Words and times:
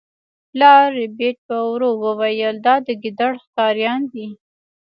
پلار 0.49 0.85
ربیټ 0.99 1.37
په 1.47 1.57
ورو 1.71 1.89
وویل 2.03 2.55
چې 2.57 2.63
دا 2.65 2.75
د 2.85 2.87
ګیدړ 3.03 3.31
ښکاریان 3.43 4.01
دي 4.13 4.27